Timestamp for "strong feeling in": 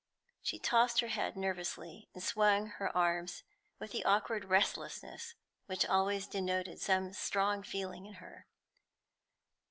7.13-8.13